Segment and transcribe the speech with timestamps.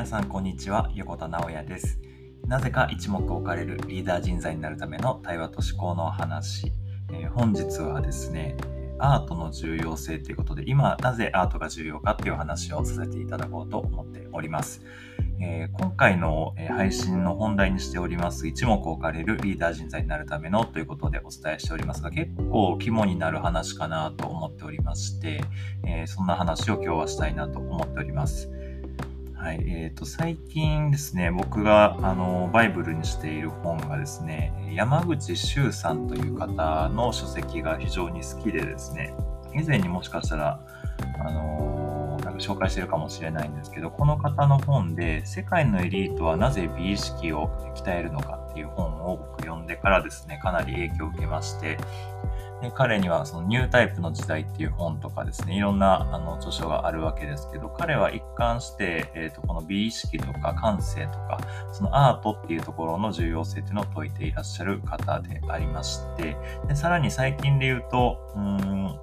[0.00, 2.00] 皆さんこんにちは横田直也です。
[2.46, 6.72] なぜか一目置かれるリーダー人材になるための対話と思考の話、
[7.12, 8.56] えー、本日はですね
[8.98, 14.82] アートの重要性ということで今なぜアートが重要かっていう話をさせていただこうと思っております。
[15.42, 25.42] えー、今回の、配信の本題にしております一目置かれるリーダー人材になるためのということでお伝えしておりますが結構肝になる話かなと思っておりまして、
[25.86, 28.50] えー、そんな話を今日はしたいなと思っております。
[29.40, 39.14] はい、えっ、ー、と、最近ですね、僕が、あの、バイブルにしている本がですね、山口周さんという方の書籍が非常に好きでですね、
[39.54, 40.60] 以前にもしかしたら、
[41.24, 51.78] あのなんか紹介してるかもしれないんですけど、この方の本で、世界のエリートはなぜ美意識を鍛えるのかっていう本を僕読んでからですね、かなり影響を受けまして、
[52.60, 61.40] で彼にはそのニュータイプの時代っていう本とかですね、いろんなあの著書があるわけですけど、彼は一貫して、えっ、ー、と、この美意識とか感性とか、
[61.72, 66.36] そのアートっていうところの重要性っていうのを説いていらっしゃる方でありまして、
[66.68, 68.98] でさらに最近で言うと、うん、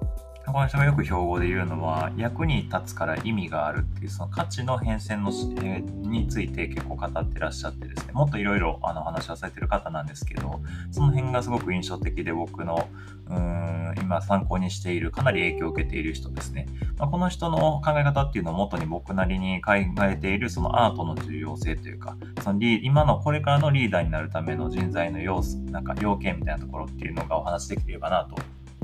[0.52, 5.30] この人がよく標語で言うのは、役に立つから意味があるっていう、その価値の変遷の、
[5.62, 10.60] えー、について結構語ってらっしゃってですね、もっといろいろあの話はされてる方なんですけど、
[10.90, 12.88] その辺がすごく印象的で僕の、
[13.26, 16.66] うーん、今参考にしている、かなり影響を受けている人ですね。
[16.98, 28.36] まあ、この人の考え方っていうのを元に僕なりに考えているそのアートの重要性というか、そのリ今のこれからのリーダーになるための人材の要素、なんか要件みたいなところっていうのがお話できればなと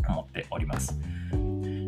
[0.08, 0.98] 思っております。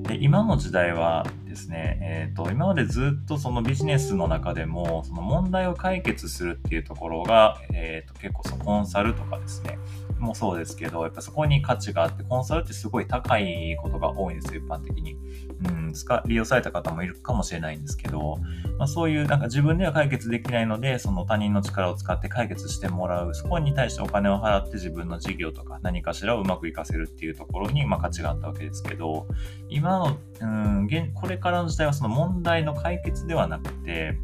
[0.07, 9.79] で今の時代はですね、えーと、今までずっとそのビジネスの中でもその問題を解決するっていうところが、えーと、結構そのコンサルとかですね
[10.19, 15.17] もそうですけどやっぱそこに価値があってコンサルってすごい高いことが多いんですよ一般的に、
[15.65, 18.39] うん、使利用された方もいるかもしれないんですけど、
[18.79, 29.27] まあ、そういうなんか自分では解決できないのでその他人の力を使って解決してもらうそこに対してお金を払って自分の事業とか何かしらをうまくいかせるっていうところに、ま、価値があったわけですけど
[29.69, 34.19] 今の、うん、現これからの時代はその問題の解決ではなくて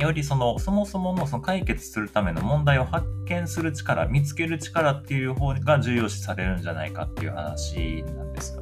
[0.00, 8.57] よりその、そもそものその解決するための問題を発見する力、見つける力っていう方が重要視されるんじゃないかっていう話なんです。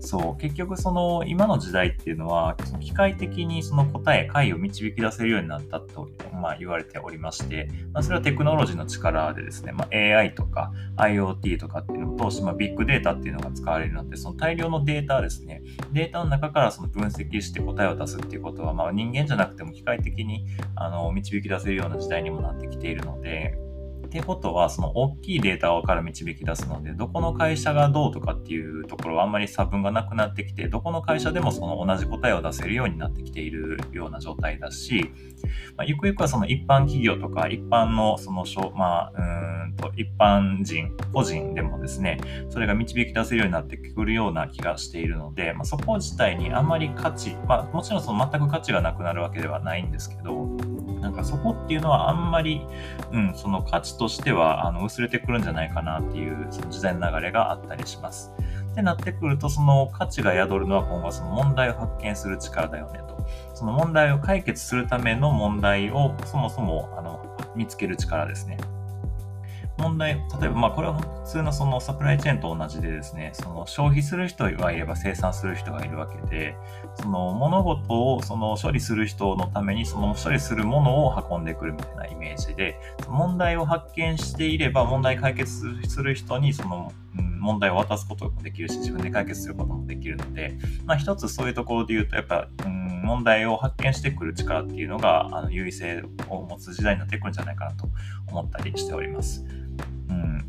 [0.00, 15.62] そう、結局その今の時代っていうのは、その機械的にその答え、解を導き出せるようになったと、まあ、言われておりまして、まあ、それはテクノロジーの力でですね、まあ、AI とか IoT とかっていうのを通して、まあ、ビッグデータっていうのが使われるので、その大量のデータですね、
[15.92, 20.46] データの中からその分析して答えを出すっていうことは、まあ、人間じゃなくても機械的に
[20.76, 23.58] あの導き出せるような時代にもなってきているので、
[24.10, 35.12] ってことは、その大きいデータから導き出すので、どこの会社がどうとかっていうところはあんまり差分がなくなってきて、どこの会社でもその同じ答えを出せるようになってきているような状態だし、
[35.76, 38.44] まあ、ゆくゆくはその一般企業とか一般のその、
[38.74, 50.48] まあ、うんと一般人、個人でもですね、それが導き出せるようになってくるような気がしているので、まあ、そこ自体にあんまり価値、まあ、もちろんその全く価値がなくなるわけではないんですけど、
[51.10, 52.64] なんかそこっていうのはあんまり、
[53.12, 58.32] うん、その価値としてはあの薄れてくるんじゃないかなっていうその時代の流れがあったりします。
[58.70, 63.26] ってなってくると、その価値が宿るのは今後その問題を発見する力だよねと。
[63.54, 68.58] その問題を解決するための問題をそもそもあの見つける力ですね。
[69.80, 76.56] 問題、例えば、まあ、これは普通のそのサプライチェーンと同じでですね、その消費する人がいれば生産する人がいるわけで、
[76.94, 86.92] その物事をその処理する人のためにその処理するものを運んでくるみたいなイメージで、問題を発見していれば問題解決する人にその、
[87.40, 97.88] 問題を渡すこともできるし、自分で解決することもできるので、まあ、一つそういうところで言うと、やっぱ、うん、問題を発見してくる力っていうのが、あの優位性を持つ時代になってくるんじゃないかなと
[98.28, 99.44] 思ったりしております。
[100.08, 100.44] うん。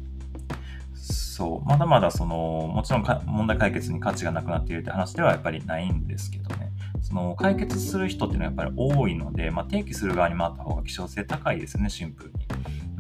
[0.94, 2.36] そう、まだまだその、
[2.74, 6.72] もちろん問題解決に価値がなくなっているって話ではやっぱりないんですけどね。
[7.02, 12.48] その解決する人っていうのはやっぱり多いので、まあ、提起する側に回った方が希少性高いですね、シンプルに。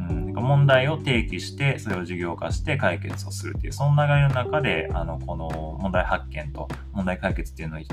[0.09, 5.49] うん、問題を提起して、それを事業化して解決をするっていう、その流れの中で、あの、この
[5.79, 7.87] 問題発見と問題解決っていうのを一,、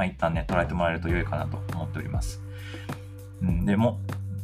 [0.00, 2.40] まあ、一旦ね、捉えてもらえると良いかなと思っております。
[3.42, 4.00] うん、でも、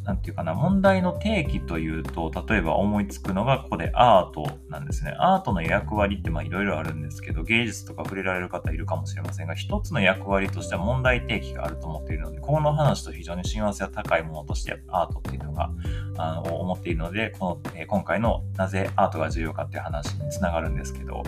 [0.06, 5.12] なんていうかな、問題の定義というと、例えば思いつくのがここでアートなんですね。
[5.19, 15.73] アートの役割ってまあいろいろあるんですけど、芸術とか触れられる方いるかもしれませんが、一つの役割としては問題提起があると思っているので、この話と非常に親和性が高いものとしてアートっていうのが、
[16.19, 21.25] あの、思っているので、この、えー、今回のなぜアートが重要かっていう話につながるんですけど、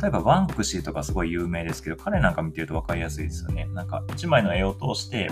[0.00, 3.66] 例えばバンクシーとかすごい有名ですけど、彼なんか見てると分かりやすいですよね。
[3.72, 5.30] なんか一枚の絵を通して、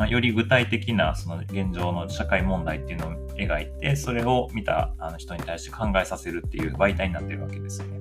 [0.00, 8.00] まあ、より具体的なその現状の社会問題っていうのを描いて、それを見たあの人に対して考えさせるっていう媒体になってるわけですよね。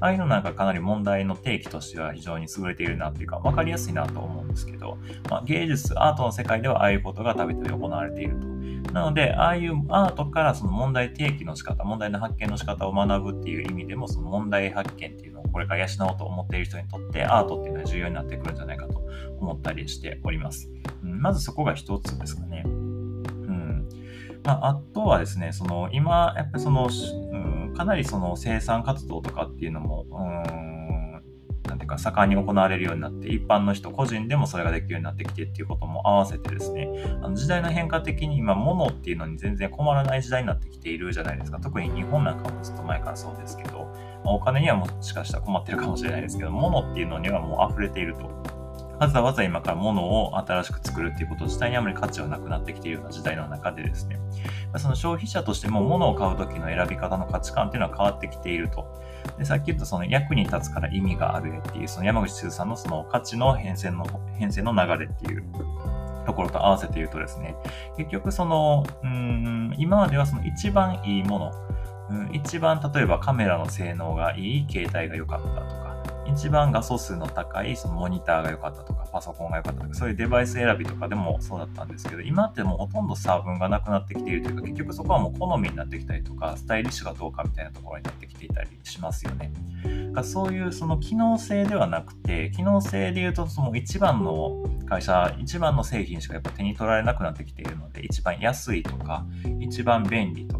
[0.00, 4.98] ああいうのなんかかなり問題の定義としては非常に優れているなっていうか、分かりやすいなと思うんですけど、
[5.30, 8.46] まあ、芸術、アートの世界ではああいうことがたびたび行われていると。
[8.92, 18.85] なので、ああいうアートからその問題提起の仕方、問題の発見の仕方を学ぶっていう意味でも、その問題発見っていうのをこれから養おうと思っている人にとって、アートっていうのは重要になってくるんじゃないか
[19.38, 20.70] 思ったりしております。
[21.02, 22.62] うん、まずそこが一つですかね。
[22.64, 23.88] うん。
[24.44, 26.88] まあ、あとはですね、その今、やっぱりその、
[27.32, 27.36] う
[27.70, 30.66] ん、かなりその生産活動とかっていうのも、うん
[31.66, 36.88] なんていうか、盛んに行われるようになって、一般の人、個人でもそれができるようになってきてっていうことも合わせてですね、
[37.22, 41.58] あの時代の変化的に今、物っていうのに全然困らない時代になってきているじゃないですか。
[41.58, 43.92] 特に日本なんかもずっと前からそうですけど、
[44.24, 48.45] お金にはもしかしたら困ってるかもしれないですけど、物っていうのにはもう溢れていると。
[48.98, 54.18] わざわざ今から物を新しく作るっていうこと自体にあまり価値はなくなってきているような時代の中でですね、
[54.78, 58.86] その消費者としても物を買う時の選び方の価値観っていうのは変わってきていると。
[59.38, 64.06] でさっき言ったその役に立つから意味があるっていう、その山口周さんのその価値の変遷の、
[64.38, 65.44] 変遷の流れっていう
[66.24, 67.54] ところと合わせて言うとですね、
[67.96, 71.52] 結局その、うん、今まではその一番いいもの、
[72.10, 75.85] うん、一番例えばカメラの性能がいい携帯が良かったとか、
[76.32, 89.52] 一番画素数の高いそのモニターが良かったとか、パソコンが良かったとか、そういうデバイス選びとかでもそうだったんですけど、今ってもうほとんど差分がなくなってきているというか、結局そこはもう好みになってきたりとか、スタイリッシュがどうかみたいなところになってきていたりしますよね。
[90.16, 99.24] かそういうその機能性ではなくて、機能性で言うとその一番の会社、一番の製品しかやっぱ手に取られなくなってきているので、一番安いとか、
[99.60, 100.55] 一番便利と、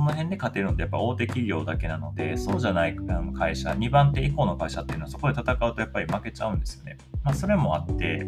[0.00, 2.96] その辺で勝てるのってやっぱ大手企業だけなので、そうじゃない
[3.38, 6.96] 会社、2番手以降の会社っていうのはそこで戦うとやっぱり負けちゃうんですよね。
[7.22, 8.26] まあそれもあって、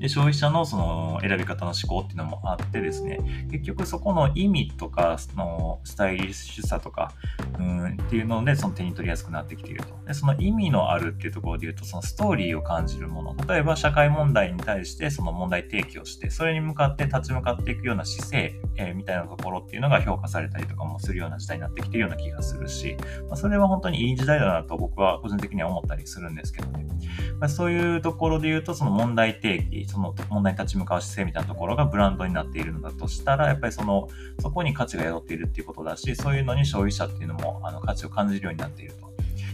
[0.00, 3.20] で消費者のその選び方の思考っていうのもあってですね、
[3.50, 7.12] 結局そこの意味とか、そのスタイリッシュさとか、
[7.58, 9.94] うんっていうので、その手に取りやすくなってきていると。
[10.06, 13.36] で、その意味のあるっていうところで言うと、そのストーリーを感じるもの。
[13.46, 22.96] 例えば社会問題に対してその問題提起をして、それに向かって立ち向かっていくような姿勢、えー、みたいなところっていうのが評価されたりとかもするような時代になってきているような気がするし、
[23.28, 26.86] まあ、それは本当にいい時代だなと僕は個人的には思ったりするんですけどね。
[27.38, 34.08] まあ、そういうところで言うと、その問題提起、その問題に立ち向かう姿勢みたいなところがブランドになっているのだとしたら、やっぱりその、
[34.40, 39.10] そこに価値が宿っているっていうことだし、そういうのに消費者っていうのもあの価値を感じるようになっていると。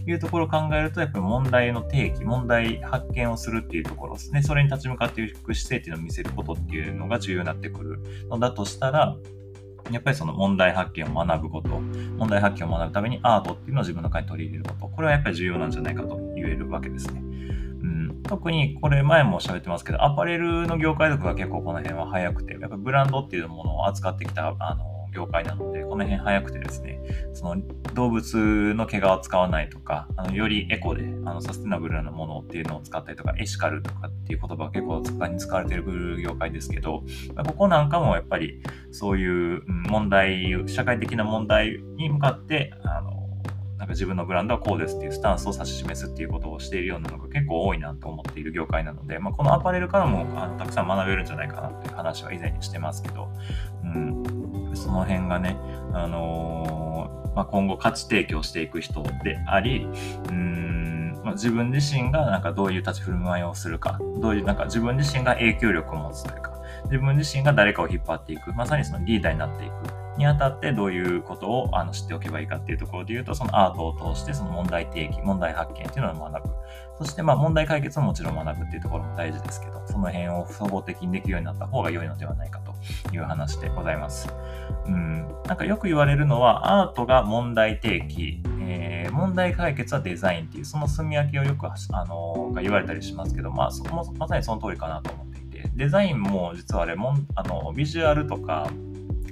[0.08, 4.40] いうところを考えると、やっぱり問題の提起、問題発見をするっていうところですね。
[4.42, 9.16] それに立ち向かっていく姿勢っていうのを見せることっていうのが重要になってくるのだとしたら、
[9.90, 11.80] やっぱりその問題発見を学ぶこと、
[12.18, 17.22] 問題発見を学ぶためにアートっていうのを自分の中に取り入れること、これはやっぱり重要なんじゃないかと言えるわけですね。
[18.28, 27.00] 特にこれ前も喋ってますけど、アパレルの業界とかが結構この辺は早くて、やっぱブランドっていうものを扱ってきた、あの、業界なので、この辺早くてですね、
[27.32, 27.62] その
[27.94, 37.02] 動物の毛皮を使わないとか、あのよりエコであのサステナブルなものっていうのを使ったりとか、エシカルとかっていう言葉が結構盛んに使われている業界ですけど、
[37.34, 43.15] ここなんかもやっぱりそういう問題、社会的な問題に向かって、あの
[43.78, 53.28] なんか自分のブランドはこうですっていうスタンスを指し示すっていうことをしているようなのが結構多いなと思っている業界なので、まあ、このアパレルからもあのたくさん学べるんじゃないかなっていう話は以前にしてますけど、
[53.84, 55.58] うん、その辺がね、
[55.92, 59.86] あのー、まあ、今後価値提供していく人であり、
[60.30, 66.52] うんまあ、自分自身がなんかどういう立ち振る舞いをするか、どういうなんか自分自身が影響力を持つというか、
[66.84, 76.54] 自分自身が誰かを引っ張っていく、まさにそのリーダーになっていくにあたってどういうことをあの知っておけばいいかっていうところで言うと、そのアートを通してその問題提起、問題発見っていうのを学ぶ。
[76.98, 82.74] そしてまあ問題解決ももちろん学ぶっていうところも大事ですけど、その辺を総合的にできるようになった方が良いのではないかと
[83.14, 84.28] いう話でございます。
[84.86, 85.28] うん。
[85.46, 98.70] なんかよく言われるのは、アートが問題提起、えー、問題解決はデザインっていう、その住み分けをよく、あのー、言われたりしますけど、まあ、そこもまさにその通りかなと思っていて、デザインも実はあれ、もんあのビジュアルとか、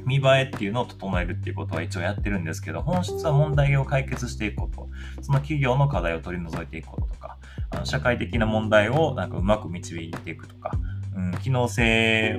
[0.05, 4.89] 見栄えっていうのを整えるっていうことは一応やってるんですけど、本質は問題を解決していくこと、
[5.23, 7.39] その企業の課題を取り除いていくこととか、
[7.71, 10.73] あの社会的な問題をなんかうまく導いていくとか、
[11.17, 12.37] うん、機能性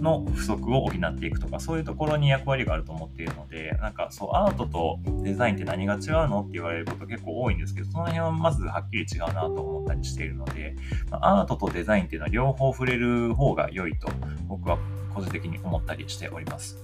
[0.00, 10.76] の不足を補っていくとか、そういうところに役割があると思っているので、なんかそう、アートとデザインって何が違うのって言われること結構多いんですけど、その辺はまずはっきり違うなと思ったりしているので、
[11.10, 14.08] アートとデザインっていうのは両方触れる方が良いと
[14.46, 14.78] 僕は
[15.14, 16.78] 個人的に思ったりしております。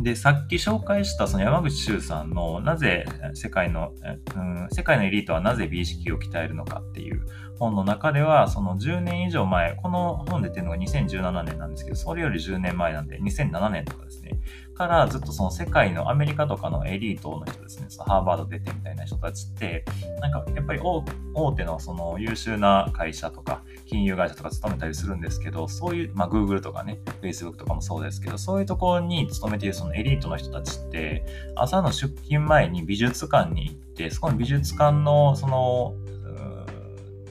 [0.00, 3.92] で、さっき紹介したその山口周さんのなぜ世界の、
[4.36, 7.26] うん、世界のエリートはなぜ美意識を鍛えるのかっていう
[7.58, 14.38] 本の中では、その10年以上前、この本でっていうのが2017年なんですけど、それより10年前なんで、2007年とかですね、
[14.78, 19.84] からずっとその世界のアメリカとかのエリートの人ですね、そのハーバード出てみたいな人たちって、
[20.20, 35.94] なんかやっぱり大手のその優秀な会社とか、金融会社とか勤めたりするんですけど、そういう、まあ Google とかね、Facebook とかもそうですけど、そういうところに勤めているそのエリートの人たちって、朝の出勤前に美術館に行って、そこの美術館のその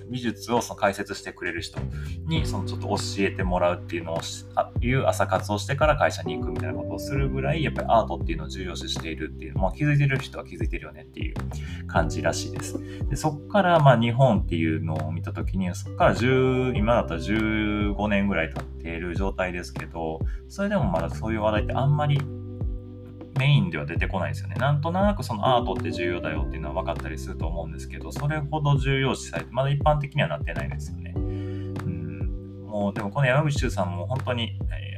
[0.09, 1.79] 美術をその解説してくれる人
[2.25, 4.19] にそのちょっと教えてもらうっていうのを
[4.55, 11.35] あいう朝活をしてから会社に行くみたいなことをするぐらいやっぱりアートっていうのを重要視しているっていう、まあ、気づいてる人は気づいてるよねっていう
[11.87, 12.79] 感じらしいです。
[13.09, 22.19] でそこからまあ日本っていうのを見た時にそこから10今だったら15年ぐらい経っている状態ですけどそれでもまだそういう話題ってあんまり
[23.38, 24.56] メインでは出てこないですよね。
[24.56, 31.13] なんとなくそのアートって重要だよっていうのは分かったりすると思うんですけど、それほど重要視されて、まだ一般的にはなってないですよね。
[31.15, 34.98] うん、もうでもこの山口周さんも本当に、え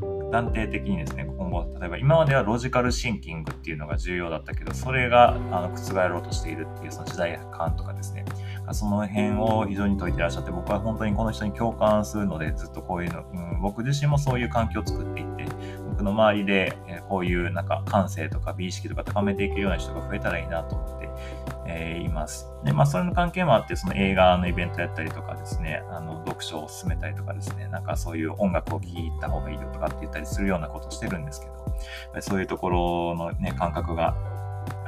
[0.00, 8.24] ー、断定的にですね、今後、例えば今まではロジカルシンキングっていうのが重要だったけど、それがあの覆ろうとしているっていうその時代感とかですね、
[8.72, 15.27] その辺を非常に説いてらっしゃって、僕は本当にこの人に共感するので、ずっとこういうの、うん、僕自身もそういう環境を作っていて、
[15.98, 21.08] 僕の周りで、えこういうなんか感性とか美意識とか高めていけるような人が増えたらいいなと思って、
[21.66, 22.46] えー、います。
[22.64, 34.16] で、まあ、それの関係もあって、その映画のイベントやったりとかですね、あの、読書を進めたりとかですね、なんかそういう音楽を聴いた方がいいよとかって言ったりするようなことをしてるんですけど、そういうところのね、感覚が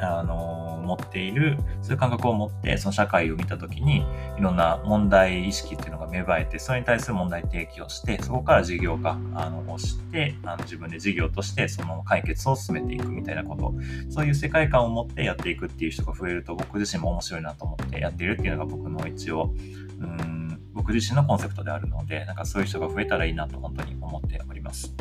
[0.00, 4.04] あの、持っている、そういう感覚を持って、その社会を見たときに、
[4.38, 13.74] いろんな問題意識っていうのが芽生えて、それに対する問題提起をして、そこから事業化あのをして、あの自分で事業としてその解決を進めていくみたいなこと、
[14.10, 19.54] そういう世界観を持ってやっていくっていう人が増えると、僕自身も面白いなと思ってやっているっていうのが僕の一応、
[20.00, 24.94] うん、僕自身のコンセプトであるので、なんかそういう人が増えたらいいなと本当に思っております。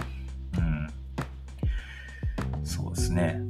[0.58, 0.88] うん。
[2.64, 3.42] そうですね。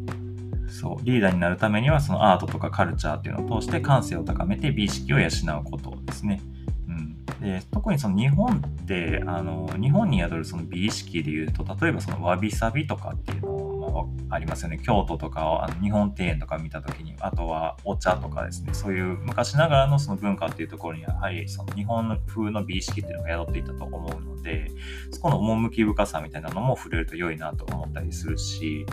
[0.79, 6.41] そう、リーダーになるためには、そのアートとかカルチャーっていうのを通して感性を高めて美意識を養うことですね。
[6.87, 14.79] うん、で特にその日本ってあの日本に宿るその美意識でいうと例えばそのわびさびとかっていうのありますよね。
[14.81, 24.71] 京都とか、あの日本庭園とか見たときに、あとはお茶とかですね、そういう昔ながらのその文化っていうところに、やはりその日本風の美意識っていうのが宿っていたと思うので、
[25.11, 28.85] そこの趣深さみたいなのも触れると良いなと思ったりするし、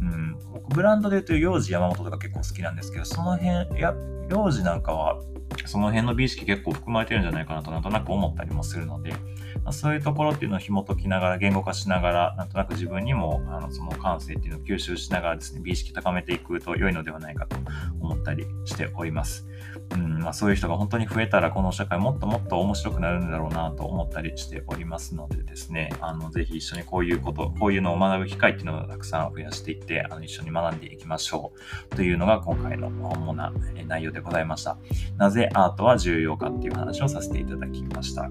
[0.00, 3.94] うん、僕ブランドで言うと、幼児山本とか結構好きなんですけど、その辺、いや、
[4.30, 5.20] 幼児なんかは、
[5.66, 9.18] その辺の美意識結構含まれてるんじゃないかなとなんとなく思ったりもするので、ま
[9.66, 17.56] あ、そういうところっていうのを紐解きながら、言語化しながら、なんとなく自分にもあのその感性っていうのを吸収しながらですね、美意識高めていくと良いのではないかと
[18.00, 19.46] 思ったりしております。
[19.94, 31.52] うんまあ、そういう人が本当に増えたら、この社会もっともっと面白くなるんだろうなと思ったりしておりますますのでですね、あのぜひ一緒にこういうこと、こういうのを学ぶ機会っていうのをたくさん増やしていって、あの一緒に学んでいきましょ
[31.90, 33.52] うというのが今回の主な
[33.86, 34.76] 内容でございました。
[35.16, 38.30] なぜアートは重要かっていう話をさせていただきました。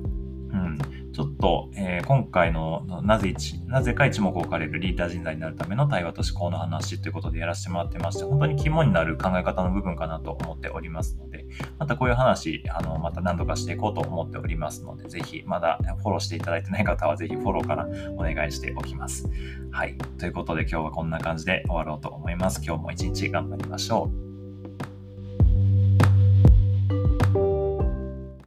[1.14, 11.46] ちょっと、えー、今回のなぜ一、なぜか一目置かれるリーダー人材になるための対話と思考の話ということでやらせてもらってまして、本当に肝になる考え方の部分かなと思っておりますので、
[11.80, 19.30] またこういう話、あの、また何度かしていこうと思っておりますので、ぜひ、まだフォローしていただいてない方は、ぜひフォローからお願いしておきます。
[19.72, 19.98] はい。
[20.18, 22.62] ということで今日はこんな感じで終わろうと思います。
[22.66, 24.31] 今日も一日頑張りましょう。